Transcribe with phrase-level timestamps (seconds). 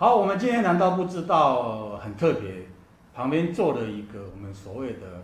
[0.00, 2.66] 好，我们今天难道不知道很特别？
[3.14, 5.22] 旁边坐了一个我们所谓的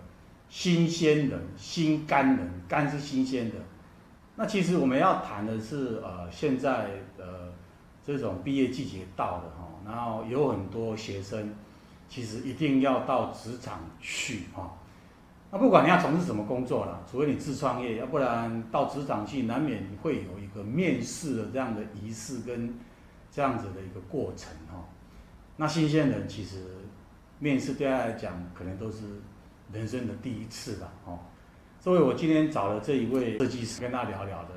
[0.50, 3.54] 新鲜人，新肝人，肝是新鲜的。
[4.34, 7.54] 那其实我们要谈的是，呃，现在的
[8.04, 11.54] 这种毕业季节到了哈，然后有很多学生
[12.06, 14.76] 其实一定要到职场去哈。
[15.50, 22.74] 那不管你要从事什么工作啦，除非你自创业，要不然到职场去，难免会有一个面试的这样的仪式跟
[23.30, 24.84] 这样子的一个过程哈。
[25.56, 26.64] 那新鲜人其实
[27.38, 29.04] 面试对他来讲，可能都是
[29.72, 31.18] 人生的第一次吧哦。
[31.80, 34.50] 所以我今天找了这一位设计师跟他聊聊的，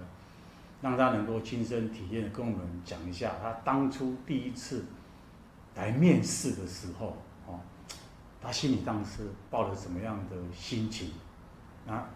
[0.81, 4.85] 让他能够亲身体验的跟我们讲一下他当初第一次
[5.75, 7.59] 来面试的时候，哦，
[8.41, 11.11] 他心里当时抱着什么样的心情？
[11.87, 12.09] 啊，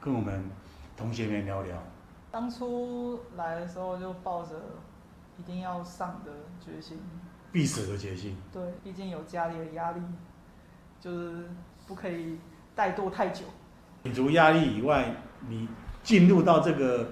[0.00, 0.50] 跟我们
[0.96, 1.82] 同学们聊聊。
[2.30, 4.54] 当初来的时候就抱着
[5.38, 6.98] 一定要上的决心，
[7.52, 8.36] 必死的决心。
[8.52, 10.00] 对，毕竟有家里的压力，
[11.00, 11.48] 就是
[11.86, 12.38] 不可以
[12.76, 13.44] 怠惰太久。
[14.04, 15.14] 满足压力以外，
[15.48, 15.68] 你
[16.02, 17.10] 进入到这个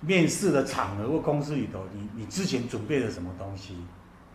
[0.00, 3.76] 面试的场合或公司里头，你你之前准备了什么东西？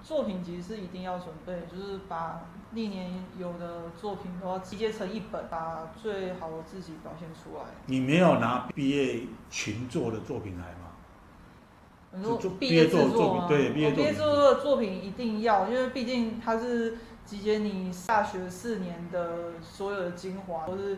[0.04, 2.42] 作品集是一定要准备，就是把
[2.74, 7.64] 历年有的作品都要集结成一本，把最好的自己表现出来。
[7.88, 10.92] 你没有拿毕业群做的作品来吗？
[12.18, 13.48] 你说毕业作作吗？
[13.48, 20.98] 对，毕业毕业作的作品一定要，因为毕竟它是集结你大学四年的所有的精华，都是。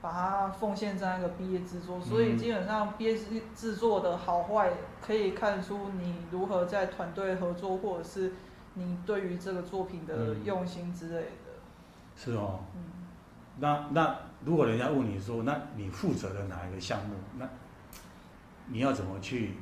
[0.00, 4.70] 把它奉献在那个毕业制作，所以基本上毕业制制作的好坏，
[5.04, 8.32] 可以看出你如何在团队合作，或者是
[8.74, 11.50] 你对于这个作品的用心之类的。
[11.50, 12.60] 嗯、是哦。
[12.76, 12.80] 嗯。
[13.58, 17.16] 那那如果人家问你说，那你负责的哪一个项目？
[17.36, 17.48] 那
[18.68, 19.54] 你要怎么去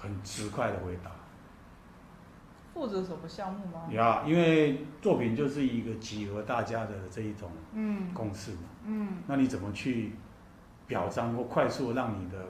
[0.00, 1.10] 很直快的回答？
[2.72, 3.92] 负责什么项目吗？
[3.92, 7.50] 呀，因为作品就是一个集合大家的这一种
[8.14, 8.58] 共识嘛。
[8.84, 9.08] 嗯。
[9.10, 10.12] 嗯，那你怎么去
[10.86, 12.46] 表彰或快速让你的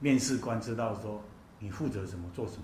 [0.00, 1.20] 面试官知道说
[1.58, 2.62] 你负责什么做什么？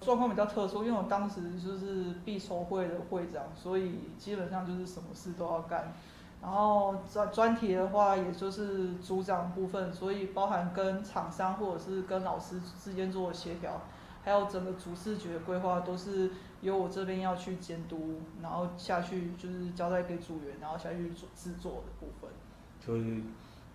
[0.00, 5.94] 状况比较特殊，因为我当时就是必筹会的会长，所以基本上就是什么事都要干。
[6.40, 13.82] 然后专专题的话，也就是组长部分，所以包含跟厂商或者是跟老师之间做协调。
[14.22, 16.28] 还有整个主视觉规划都是
[16.60, 22.28] 由我这边要去监督，然后下去就是交代给组员，然后下去做制作的部分。
[22.84, 23.22] 就是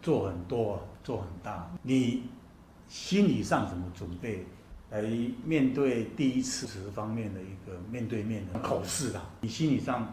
[0.02, 1.70] 做很多，做很大。
[1.84, 2.24] 你
[2.90, 4.46] 心理上怎么准备
[4.90, 5.02] 来
[5.46, 9.24] 面对第一次方面的一个面对面的口试啊？
[9.40, 10.12] 你心理上？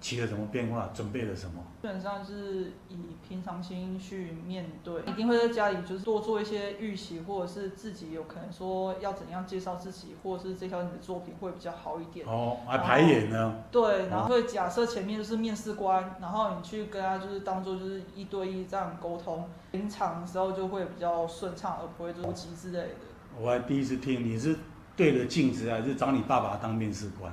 [0.00, 0.90] 起了什么变化？
[0.94, 1.62] 准备了什么？
[1.82, 2.96] 基本上是以
[3.26, 12.26] 平常心去面对，一定会在家里就是多做一些预习，或者是自己有可能说要怎样介绍自己，或者是介绍你的作品会比较好一点。
[12.26, 13.62] 哦，还排演呢？
[13.70, 22.94] 对，然后会假设前面就是面试官，然后你去跟他就是当做就是一对一这样沟通，临场的时候就会比较顺畅，而不会着急之类的。
[23.38, 24.56] 我还第一次听，你是
[24.96, 27.32] 对着镜子还是找你爸爸当面试官？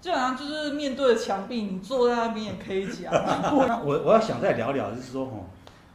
[0.00, 3.12] 基本上就是面对着墙壁，你坐在那边也可以讲。
[3.12, 5.46] 那 我我要想再聊聊，就是说，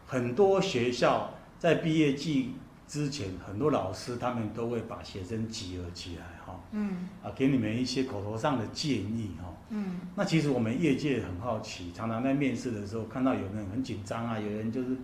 [0.06, 2.56] 很多学校在毕业季
[2.88, 10.02] 之前，很多老师他们都会把学生集合起来，哈，嗯，啊，给你们一些口头上的建议，哈，嗯。
[10.16, 14.98] 那其实我们业界很好奇，常常在面试的时候看到有人很紧张啊，有人就是，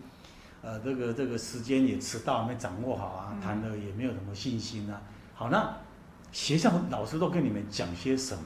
[0.61, 5.01] 呃，这个这个时间也迟到，没掌握好啊，谈的也没有什么信心啊。
[5.33, 5.77] 好，那
[6.33, 8.43] 学校老师都跟你们讲些什么？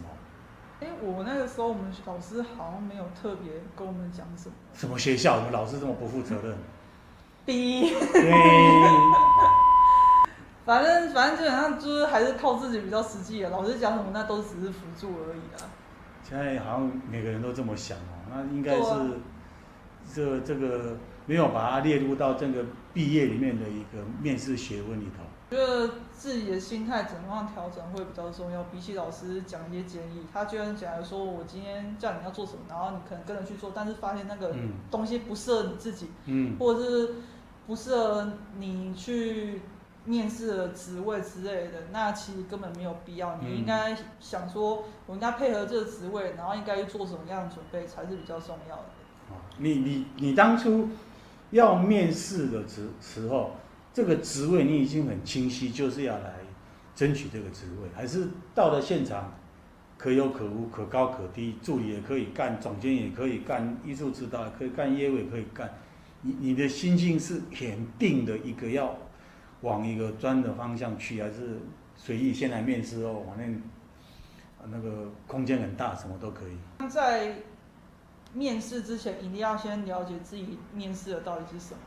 [0.82, 4.56] 哎，我那个时候我们老师好像没有特别跟我们讲什么。
[4.74, 5.38] 什么学校？
[5.38, 6.58] 你们老师这么不负责任
[7.46, 7.94] ？B。
[10.66, 13.50] 反正反正基本上就是还是靠自己比较实际的。
[13.50, 15.70] 老师讲什么，那都只是辅助而已啊。
[16.24, 19.20] 现在好像每个人都这么想哦，那应该是
[20.14, 25.24] 这这个没有把它列入到这个毕业里面的一个面试学问里头。
[25.52, 30.26] 觉得自己的心态怎么样调整会比较重要，比起老师讲一些建议。
[30.32, 34.56] 他居然讲说，我今天叫你要做什么，然后你可能跟着去做，但是发现那个
[34.90, 37.16] 东西不适合你自己，嗯，或者是
[37.68, 39.62] 不适合你去
[40.06, 43.36] 面试的职位之类的，那其实根本没有必要。
[43.42, 48.84] 你应该想说，我应该配合这个职位，然后应该去做什么样的准备才是比较重要的。
[49.58, 50.88] 你你你当初
[51.50, 53.52] 要面试的时时候。
[53.94, 56.36] 这个职位你已经很清晰，就是要来
[56.96, 59.34] 争取这个职位，还是到了现场
[59.98, 65.72] 可有可无，可高可低，助理也可以干，总监也可以干，艺术指导也可以干，业务也可以干。
[66.22, 68.96] 你你的心境是很定的一个要
[69.62, 71.60] 往一个专的方向去，还是
[71.96, 73.62] 随意先来面试哦，反正
[74.70, 76.88] 那个空间很大，什么都可以。
[76.88, 77.36] 在
[78.34, 81.80] 面试之前，一定要先了解自己面试的到底是什么，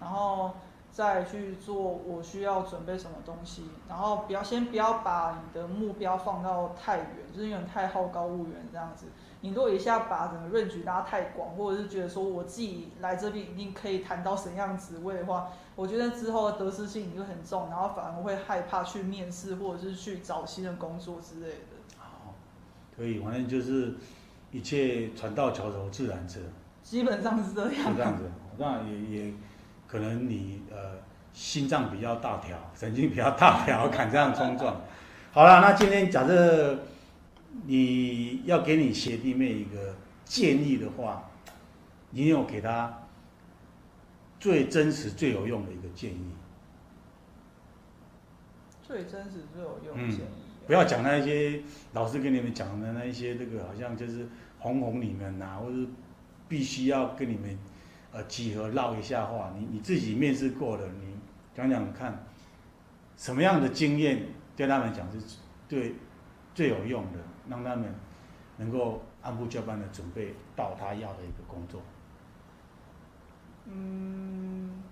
[0.00, 0.54] 然后
[0.94, 9.06] 再去做我需要准备什么东西，然后不要先不要把你的目标放到太远，就是有点太好高骛远这样子。
[9.40, 21.98] 你如果一下把整个润局拉太广，或者是觉得说我自己来这边一定可以谈到什么样职位的话，我觉得之后的得失心你就很重，然后反而会害怕去面试或者是去找新的工作之类的。
[21.98, 22.34] 好
[22.96, 23.94] 可以，反正就是
[24.52, 26.40] 一切船到桥头自然直。
[26.84, 27.90] 基本上是这样。
[27.90, 29.34] 是这样子，那也也
[29.94, 30.98] 可能你呃
[31.32, 34.82] 心脏比较大条，神经比较大条，敢这样冲撞。
[35.30, 36.80] 好了，那今天假设
[37.66, 39.94] 你要给你学弟妹一个
[40.24, 41.30] 建议的话，
[42.10, 43.04] 你有给他
[44.40, 46.32] 最真实、最有用的一个建议。
[48.82, 50.28] 最真实、最有用的建议。
[50.28, 51.62] 嗯不要讲那一些
[51.92, 54.26] 老师跟你们讲的那一些，这个好像就是
[54.58, 55.76] 哄哄你们呐、啊，或者
[56.48, 57.56] 必须要跟你们
[58.14, 59.52] 呃集合绕一下话。
[59.58, 61.14] 你你自己面试过了，你
[61.54, 62.24] 讲讲看，
[63.16, 64.26] 什么样的经验
[64.56, 65.18] 对他们讲是
[65.68, 65.96] 对
[66.54, 67.18] 最有用的，
[67.50, 67.92] 让他们
[68.56, 71.82] 能够按部就班的准备到他要的一个工作。
[73.66, 74.82] 嗯。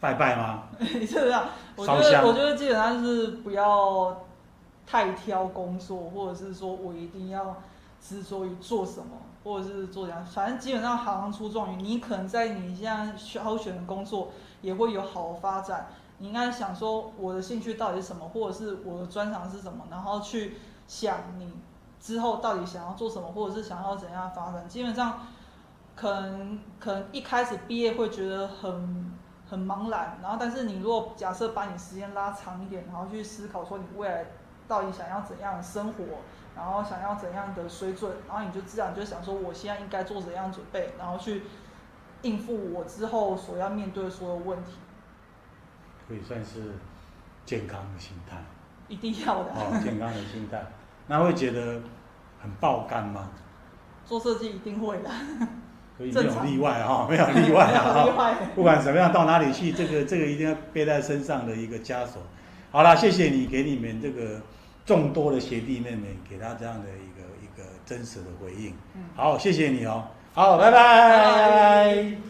[0.00, 0.68] 拜拜吗？
[0.78, 4.24] 你是这样，我觉得我觉得基本上是不要
[4.86, 7.60] 太挑工作，或者是说我一定要
[8.00, 14.28] 执着于做什么，或者是做怎样，反正基本上行行出状元，你可能在你现在挑选的工作
[14.62, 15.88] 也会有好的发展。
[16.18, 20.56] 你应该想说我的兴趣到底是什么，或者是我的专长是什么，然后去
[20.86, 21.52] 想你
[22.00, 24.68] 之后到底想要做什么，或者是想要怎样发展。
[24.68, 25.20] 基本上
[25.94, 29.18] 可能可能一开始毕业会觉得很。
[29.50, 34.26] 很茫然，然后但是你如果假设把你时间拉长一点，然后去思考说你未来
[34.66, 36.04] 到底想要怎样的生活，
[36.58, 41.42] 然后想要怎样的水准，然后你就自然就想说我现在应该做怎样准备，然后去
[42.22, 44.72] 应付我之后所要面对的所有问题。
[46.08, 46.72] 可以算是
[47.46, 48.36] 健康的心态。
[48.88, 49.50] 一定要的。
[49.50, 50.60] 哦，健康的心态，
[51.06, 51.80] 那会觉得
[52.42, 53.30] 很爆肝吗？
[54.04, 55.10] 做设计一定会的。
[55.96, 58.34] 所以 没有例外哈，没有例外哈。
[58.54, 62.22] 不管怎么样，到哪里去，这个这个一定要背在身上的一个枷锁。
[62.70, 64.40] 好了，谢谢你给你们这个
[64.88, 68.72] 众多的学弟妹妹，给他这样的一个一个真实的回应。
[69.14, 70.02] 好，谢谢你哦。
[70.32, 70.78] 好，拜拜。
[70.78, 72.27] 拜拜。